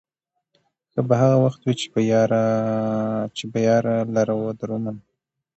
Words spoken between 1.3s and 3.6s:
وخت وي، چې به